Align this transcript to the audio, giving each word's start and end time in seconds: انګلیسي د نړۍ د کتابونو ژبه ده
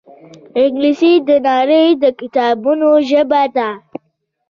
انګلیسي 0.61 1.13
د 1.27 1.29
نړۍ 1.47 1.87
د 2.01 2.03
کتابونو 2.19 2.89
ژبه 3.09 3.43
ده 3.55 3.69